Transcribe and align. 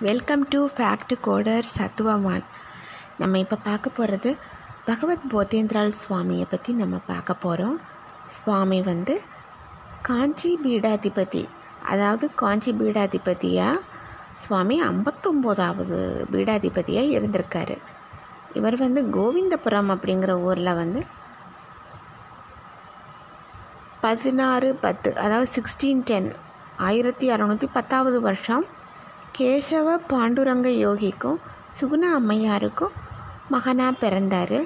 Welcome 0.00 0.48
to 0.48 0.66
fact 0.66 1.12
coder 1.24 1.66
சத்துவமான் 1.76 2.44
நம்ம 3.18 3.38
இப்போ 3.38 3.56
பார்க்க 3.56 3.90
போகிறது 3.90 4.36
பகவத் 4.84 5.26
போதேந்திரால் 5.30 5.92
சுவாமியை 6.00 6.46
பற்றி 6.50 6.72
நம்ம 6.72 7.00
பார்க்க 7.06 7.34
போகிறோம் 7.34 7.80
சுவாமி 8.26 8.82
வந்து 8.82 9.20
காஞ்சி 10.02 10.58
பீடாதிபதி 10.64 11.48
அதாவது 11.82 12.34
காஞ்சி 12.34 12.72
பீடாதிபதியாக 12.72 13.80
சுவாமி 14.36 14.82
ஐம்பத்தொம்போதாவது 14.82 16.00
பீடாதிபதியாக 16.32 17.14
இருந்திருக்காரு. 17.18 17.78
இவர் 18.52 18.76
வந்து 18.76 19.02
கோவிந்தபுரம் 19.02 19.90
அப்படிங்கிற 19.90 20.30
ஊரில் 20.30 20.74
வந்து 20.74 21.02
பதினாறு 24.00 24.74
பத்து 24.74 25.16
அதாவது 25.16 25.50
சிக்ஸ்டீன் 25.50 26.02
டென் 26.04 26.34
ஆயிரத்தி 26.76 27.30
அறநூற்றி 27.30 27.68
பத்தாவது 27.72 28.20
வருஷம் 28.20 28.78
கேசவ 29.38 29.96
பாண்டுரங்க 30.08 30.68
யோகிக்கும் 30.86 31.38
சுகுண 31.80 32.02
அம்மையாருக்கும் 32.18 32.94
மகனாக 33.48 33.92
பிறந்தார். 33.92 34.58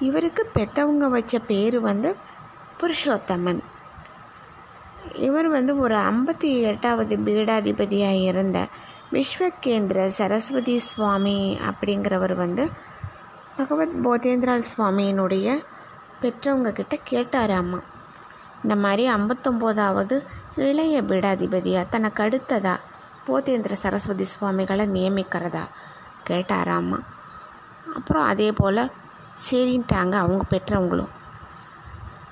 இவருக்கு 0.00 0.50
பெற்றவங்க 0.54 1.06
வச்ச 1.08 1.38
பேர் 1.38 1.80
வந்து 1.80 2.16
புருஷோத்தமன். 2.80 3.60
இவர் 5.12 5.48
வந்து 5.48 5.78
ஒரு 5.78 5.96
ஐம்பத்தி 5.96 6.60
எட்டாவது 6.60 7.16
பீடாதிபதியாக 7.16 8.22
இருந்த 8.22 8.66
விஸ்வகேந்திர 9.12 10.06
சரஸ்வதி 10.06 10.78
சுவாமி 10.78 11.58
அப்படிங்கிறவர் 11.64 12.34
வந்து 12.34 12.70
பகவத் 13.56 13.98
போதேந்திரால் 14.02 14.70
சுவாமியினுடைய 14.76 15.48
பெற்றவங்க 16.22 16.72
கிட்ட 16.72 16.98
கேட்டாராம்மா 17.10 17.80
இந்த 18.62 18.76
மாதிரி 18.76 19.10
ஐம்பத்தொம்போதாவது 19.10 20.22
இளைய 20.56 21.02
பீடாதிபதியாக 21.02 21.88
தனக்கு 21.88 22.22
அடுத்ததாக 22.22 22.92
போதேந்திர 23.26 23.72
சரஸ்வதி 23.72 24.24
சுவாமிகளை 24.24 24.86
நியமிக்கிறதா? 24.88 25.64
கேட்டாராம்மா 26.28 27.00
அப்புறம் 27.94 28.26
அதே 28.26 28.52
போல் 28.52 28.90
சரின்ட்டாங்க 29.50 30.14
அவங்க 30.14 30.44
பெற்றவங்களும். 30.50 31.12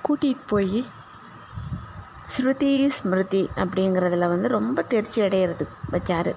கூட்டிகிட்டு 0.05 0.47
போய் 0.47 0.86
ஸ்ருதி 2.33 2.86
ஸ்மிருதி 2.86 3.50
அப்படிங்கிறதுல 3.56 4.28
வந்து 4.28 4.48
ரொம்ப 4.48 4.83
தேர்ச்சி 4.83 5.22
அடையிறது 5.22 5.64
வச்சார். 5.92 6.34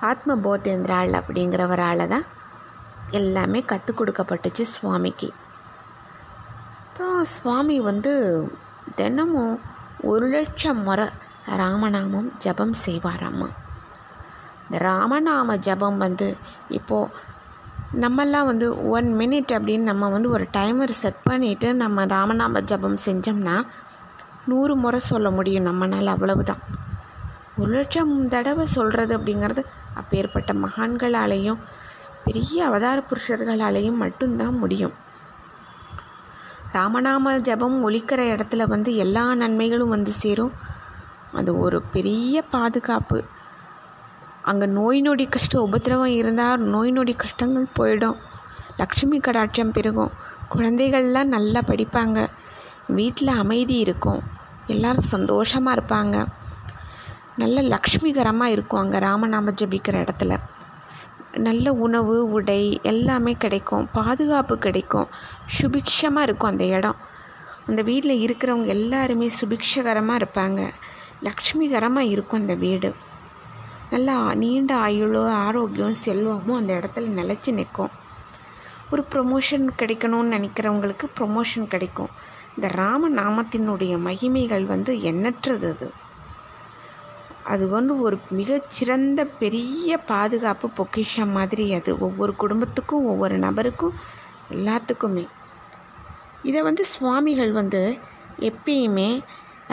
ஆத்ம 0.00 0.36
போதேந்திராள் 0.36 1.12
அப்படிங்கிறவரால் 1.20 2.08
தான் 2.08 2.24
எல்லாமே 3.10 3.60
கற்றுக் 3.60 4.00
கொடுக்கப்பட்டுச்சு 4.00 4.62
சுவாமிக்கு. 4.62 5.32
அப்புறம் 6.86 7.24
சுவாமி 7.24 7.80
வந்து 7.80 8.12
தினமும் 8.94 9.60
ஒரு 10.02 10.26
லட்சம் 10.26 10.82
முறை 10.82 11.08
ராமநாமம் 11.46 12.32
ஜபம் 12.38 12.74
செய்வாராம்மா 12.86 13.48
இந்த 14.64 14.84
ராமநாம 14.84 15.56
ஜபம் 15.56 15.98
வந்து 15.98 16.36
இப்போது 16.68 17.10
நம்மெல்லாம் 18.00 18.44
வந்து 18.44 18.88
ஒன் 18.88 19.16
மினிட் 19.18 19.52
அப்படின்னு 19.52 19.78
நம்ம 19.78 20.08
வந்து 20.08 20.30
ஒரு 20.30 20.48
டைமர் 20.52 20.88
செட் 20.88 21.14
பண்ணிவிட்டு 21.30 21.72
நம்ம 21.72 22.06
ராமநாம 22.06 22.60
ஜபம் 22.60 22.96
செஞ்சோம்னா 23.04 23.66
நூறு 24.46 24.76
முறை 24.76 25.00
சொல்ல 25.00 25.30
முடியும் 25.30 25.66
நம்மளால் 25.66 26.06
அவ்வளவுதான். 26.06 26.58
ஒரு 27.58 27.72
லட்சம் 27.72 28.28
தடவை 28.28 28.66
சொல்கிறது 28.66 29.18
அப்படிங்கிறது 29.18 29.64
அப்பேற்பட்ட 29.94 30.52
மகான்களாலேயும் 30.52 31.58
பெரிய 32.24 32.64
அவதார 32.64 33.02
புருஷர்களாலேயும் 33.10 33.96
மட்டும்தான் 33.96 34.58
முடியும். 34.58 34.92
ராமநாம 36.72 37.40
ஜபம் 37.40 37.88
ஒழிக்கிற 37.88 38.36
இடத்துல 38.36 38.66
வந்து 38.66 38.96
எல்லா 38.96 39.34
நன்மைகளும் 39.34 39.88
வந்து 39.88 40.10
சேரும். 40.10 40.52
அது 41.32 41.58
ஒரு 41.58 41.82
பெரிய 41.82 42.42
பாதுகாப்பு. 42.42 43.24
அங்கே 44.42 44.66
நோய் 44.66 45.00
நொடி 45.00 45.26
கஷ்டம் 45.26 45.62
உபத்திரவம் 45.62 46.16
இருந்தால் 46.20 46.60
நோய் 46.60 46.90
நொடி 46.90 47.12
கஷ்டங்கள் 47.12 47.66
போயிடும். 47.78 48.16
லக்ஷ்மி 48.76 49.18
கடாட்சம் 49.18 49.72
பெருகும். 49.72 50.10
குழந்தைகள்லாம் 50.54 51.24
நல்லா 51.24 51.60
படிப்பாங்க. 51.60 52.28
வீட்டில் 52.86 53.28
அமைதி 53.28 53.76
இருக்கும். 53.76 54.22
எல்லோரும் 54.66 55.10
சந்தோஷமாக 55.14 55.80
இருப்பாங்க. 55.80 56.26
நல்ல 57.36 57.62
லக்ஷ்மிகரமாக 57.62 58.44
இருக்கும் 58.44 58.80
அங்கே 58.80 58.98
ராமநாம 58.98 59.52
ஜபிக்கிற 59.60 60.06
இடத்துல. 60.06 60.36
நல்ல 61.36 61.72
உணவு 61.72 62.30
உடை 62.30 62.80
எல்லாமே 62.82 63.32
கிடைக்கும். 63.32 63.88
பாதுகாப்பு 63.92 64.58
கிடைக்கும். 64.58 65.08
சுபிக்ஷமாக 65.60 66.20
இருக்கும் 66.20 66.50
அந்த 66.50 66.64
இடம். 66.64 66.96
அந்த 67.66 67.82
வீட்டில் 67.82 68.28
இருக்கிறவங்க 68.28 68.66
எல்லாருமே 68.66 69.30
சுபிக்ஷகரமாக 69.40 70.20
இருப்பாங்க. 70.22 70.70
லக்ஷ்மிகரமாக 71.22 72.10
இருக்கும் 72.10 72.40
அந்த 72.40 72.54
வீடு. 72.54 72.94
நல்லா 73.90 74.34
நீண்ட 74.34 74.74
ஆயுளோ 74.76 75.28
ஆரோக்கியம் 75.28 75.94
செல்வமும் 75.94 76.56
அந்த 76.56 76.74
இடத்துல 76.74 77.08
நிலச்சி 77.20 77.52
நிற்கும். 77.52 77.90
ஒரு 78.90 79.04
ப்ரொமோஷன் 79.14 79.66
கிடைக்கணும்னு 79.78 80.34
நினைக்கிறவங்களுக்கு 80.36 81.06
ப்ரொமோஷன் 81.20 81.66
கிடைக்கும். 81.66 82.08
இந்த 82.54 82.68
ராம 82.68 83.10
நாமத்தினுடைய 83.10 83.98
மகிமைகள் 84.04 84.64
வந்து 84.64 85.02
எண்ணற்றது 85.02 85.74
அது. 85.74 85.92
அது 87.44 87.68
வந்து 87.68 88.00
ஒரு 88.00 88.20
மிகச்சிறந்த 88.30 89.24
பெரிய 89.24 89.98
பாதுகாப்பு 89.98 90.70
பொக்கிஷம் 90.70 91.30
மாதிரி 91.30 91.74
அது. 91.74 91.98
ஒவ்வொரு 91.98 92.36
குடும்பத்துக்கும் 92.36 93.06
ஒவ்வொரு 93.06 93.38
நபருக்கும் 93.38 93.94
எல்லாத்துக்குமே. 94.50 95.26
இதை 96.42 96.62
வந்து 96.62 96.84
சுவாமிகள் 96.84 97.52
வந்து 97.52 97.98
எப்பயுமே 98.38 99.22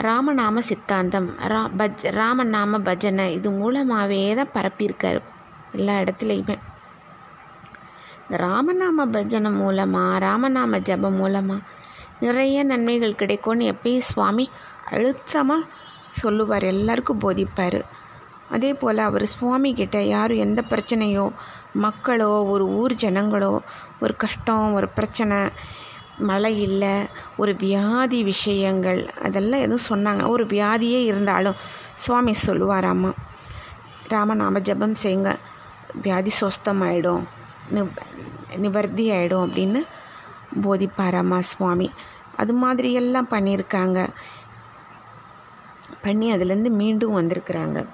ராமநாம 0.06 0.58
சித்தாந்தம். 0.58 1.28
ரா 1.48 1.60
பஜ் 1.78 2.02
ராமநாம 2.18 2.78
பஜனை. 2.78 3.32
இது 3.32 3.50
மூலமாகவே 3.50 4.34
தான் 4.34 4.54
பரப்பியிருக்காரு. 4.54 5.20
எல்லா 5.72 5.94
இடத்துலையுமே. 5.98 6.56
இந்த 8.22 8.36
ராமநாம 8.44 9.06
பஜனை 9.10 9.50
மூலமாக 9.50 10.18
ராமநாம 10.26 10.80
ஜபம் 10.80 11.14
மூலமாக 11.14 11.66
நிறைய 12.20 12.64
நன்மைகள் 12.64 13.14
கிடைக்கும்னு 13.14 13.74
எப்பயும் 13.74 14.08
சுவாமி 14.10 14.50
அழுத்தமாக 14.90 15.68
சொல்லுவார். 16.20 16.64
எல்லாருக்கும் 16.64 17.22
போதிப்பார். 17.24 17.80
அதே 18.50 18.74
போல் 18.74 18.98
அவர் 18.98 19.26
சுவாமி 19.26 19.70
கிட்ட 19.74 19.98
யாரும் 20.02 20.38
எந்த 20.38 20.60
பிரச்சனையோ 20.68 21.24
மக்களோ 21.72 22.30
ஒரு 22.44 22.64
ஊர் 22.80 22.94
ஜனங்களோ 22.94 23.50
ஒரு 24.00 24.14
கஷ்டம் 24.16 24.74
ஒரு 24.74 24.88
பிரச்சனை 24.88 25.38
மழை 26.18 26.62
இல்லை 26.62 26.94
ஒரு 27.36 27.54
வியாதி 27.58 28.22
விஷயங்கள் 28.22 29.10
அதெல்லாம் 29.24 29.60
எதுவும் 29.60 29.88
சொன்னாங்க. 29.88 30.28
ஒரு 30.28 30.44
வியாதியே 30.44 31.00
இருந்தாலும் 31.04 31.54
சுவாமி 31.94 32.34
சொல்லுவாராம்மா 32.46 33.12
ராமநாம 34.08 34.60
ஜபம் 34.60 34.96
செய்யுங்க. 35.02 35.36
வியாதி 36.02 36.32
சொஸ்தமாயிடும். 36.40 37.24
நிவர்த்தி 38.56 39.10
ஆகிடும் 39.10 39.44
அப்படின்னு 39.46 39.80
போதிப்பாராம்மா 40.62 41.38
சுவாமி. 41.38 41.90
அது 42.36 42.52
மாதிரியெல்லாம் 42.64 43.30
பண்ணியிருக்காங்க. 43.30 44.08
பண்ணி 46.02 46.34
அதுலேருந்து 46.34 46.70
மீண்டும் 46.70 47.16
வந்திருக்கிறாங்க. 47.18 47.86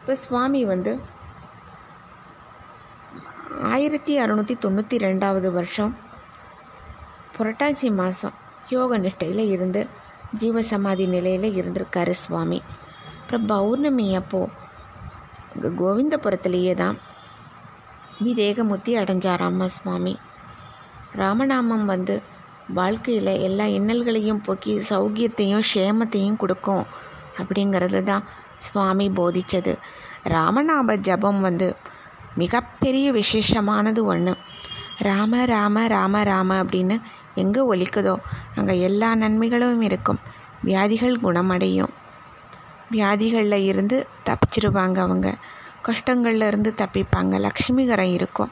இப்போ 0.00 0.14
சுவாமி 0.14 0.64
வந்து 0.64 1.00
ஆயிரத்தி 3.62 4.20
அறநூற்றி 4.22 4.54
தொண்ணூற்றி 4.64 4.96
ரெண்டாவது 5.08 5.52
வருஷம் 5.52 5.96
புரட்டாசி 7.36 7.88
மாதம் 7.90 8.36
யோக 8.68 8.98
நிஷ்டையில் 8.98 9.44
இருந்து 9.46 9.80
ஜீவசமாதி 10.38 11.06
நிலையில் 11.06 11.56
இருந்திருக்காரு 11.60 12.10
சுவாமி. 12.10 12.58
அப்புறம் 13.20 13.46
பௌர்ணமி 13.46 14.06
அப்போது 14.14 15.72
கோவிந்தபுரத்துலேயே 15.80 16.74
தான் 16.74 16.96
விதேகமுத்தி 18.22 18.92
அடைஞ்சாராம்மா 18.98 19.66
சுவாமி. 19.66 20.14
ராமநாமம் 21.14 21.84
வந்து 21.84 22.14
வாழ்க்கையில் 22.68 23.32
எல்லா 23.48 23.64
இன்னல்களையும் 23.78 24.44
போக்கி 24.46 24.74
சௌக்கியத்தையும் 24.90 25.66
க்ஷேமத்தையும் 25.70 26.36
கொடுக்கும் 26.36 26.84
அப்படிங்கிறது 27.38 28.00
தான் 28.02 28.24
சுவாமி 28.58 29.06
போதித்தது 29.08 29.72
ராமநாம 30.28 30.96
ஜபம் 31.00 31.40
வந்து 31.40 31.68
மிகப்பெரிய 32.36 33.06
விசேஷமானது 33.12 34.00
ஒன்று 34.04 34.32
ராம 34.98 35.44
ராம 35.44 35.86
ராம 35.86 36.22
ராம 36.22 36.62
அப்படின்னு 36.62 37.00
எங்கே 37.34 37.60
ஒலிக்குதோ 37.60 38.16
அங்கே 38.54 38.80
எல்லா 38.80 39.14
நன்மைகளும் 39.14 39.80
இருக்கும். 39.80 40.18
வியாதிகள் 40.62 41.20
குணமடையும். 41.20 41.88
வியாதிகளில் 42.90 43.64
இருந்து 43.64 44.06
தப்பிச்சிருவாங்க 44.24 44.98
அவங்க. 44.98 45.34
கஷ்டங்களில் 45.82 46.46
இருந்து 46.46 46.74
தப்பிப்பாங்க. 46.76 47.48
லக்ஷ்மிகரம் 47.48 48.12
இருக்கும். 48.12 48.50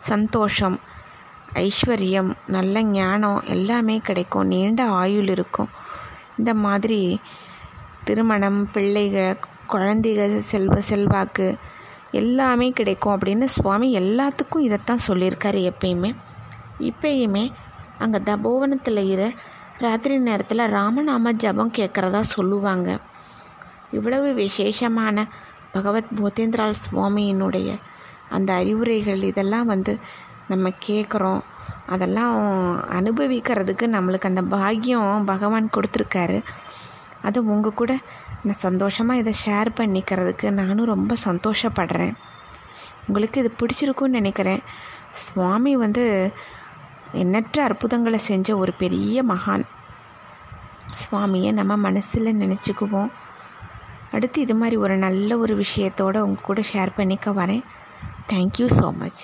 சந்தோஷம் 0.00 0.80
ஐஸ்வர்யம் 1.54 2.32
நல்ல 2.46 2.82
ஞானம் 2.82 3.42
எல்லாமே 3.44 3.98
கிடைக்கும். 3.98 4.46
நீண்ட 4.46 4.86
ஆயுள் 4.86 5.28
இருக்கும். 5.28 5.68
இந்த 6.38 6.54
மாதிரி 6.54 7.20
திருமணம் 8.04 8.70
பிள்ளைகள் 8.70 9.36
குழந்தைகள் 9.66 10.40
செல்வ 10.40 10.80
செல்வாக்கு 10.80 11.56
எல்லாமே 12.14 12.70
கிடைக்கும் 12.70 13.14
அப்படின்னு 13.18 13.44
சுவாமி 13.44 13.88
எல்லாத்துக்கும் 13.98 14.58
இதைத்தான் 14.58 15.06
சொல்லியிருக்காரு 15.08 15.60
எப்பயுமே. 15.70 16.10
இப்பயுமே 16.80 17.44
அங்கே 17.98 18.18
தபோவனத்தில் 18.18 19.02
இரு 19.10 19.28
ராத்திரி 19.78 20.18
நேரத்தில் 20.18 20.70
ராமநாம 20.72 21.32
ஜபம் 21.32 21.76
கேட்குறதா 21.78 22.20
சொல்லுவாங்க. 22.20 22.98
இவ்வளவு 23.92 24.34
விசேஷமான 24.34 25.26
பகவத் 25.72 26.12
போதேந்திரால் 26.14 26.80
சுவாமியினுடைய 26.84 27.80
அந்த 28.28 28.50
அறிவுரைகள் 28.52 29.22
இதெல்லாம் 29.22 29.66
வந்து 29.66 29.92
நம்ம 30.48 30.70
கேட்குறோம் 30.86 31.42
அதெல்லாம் 31.86 32.36
அனுபவிக்கிறதுக்கு 33.00 33.86
நம்மளுக்கு 33.96 34.30
அந்த 34.30 34.42
பாக்கியம் 34.42 35.24
பகவான் 35.24 35.70
கொடுத்துருக்காரு. 35.74 36.38
அது 37.28 37.38
உங்கள் 37.52 37.78
கூட 37.80 37.92
நான் 38.46 38.62
சந்தோஷமாக 38.66 39.20
இதை 39.22 39.32
ஷேர் 39.44 39.70
பண்ணிக்கிறதுக்கு 39.78 40.46
நானும் 40.60 40.90
ரொம்ப 40.94 41.16
சந்தோஷப்படுறேன். 41.28 42.14
உங்களுக்கு 43.08 43.40
இது 43.42 43.50
பிடிச்சிருக்குன்னு 43.60 44.18
நினைக்கிறேன். 44.20 44.62
சுவாமி 45.24 45.72
வந்து 45.84 46.04
எண்ணற்ற 47.22 47.56
அற்புதங்களை 47.68 48.18
செஞ்ச 48.30 48.48
ஒரு 48.62 48.72
பெரிய 48.82 49.22
மகான். 49.32 49.64
சுவாமியை 51.02 51.50
நம்ம 51.60 51.76
மனசில் 51.86 52.38
நினச்சிக்குவோம். 52.42 53.10
அடுத்து 54.16 54.38
இது 54.46 54.54
மாதிரி 54.60 54.76
ஒரு 54.84 54.96
நல்ல 55.06 55.38
ஒரு 55.44 55.54
விஷயத்தோடு 55.62 56.18
உங்கள் 56.26 56.46
கூட 56.48 56.60
ஷேர் 56.72 56.96
பண்ணிக்க 56.98 57.32
வரேன். 57.40 57.64
Thank you 58.32 58.66
so 58.80 58.88
much 59.00 59.22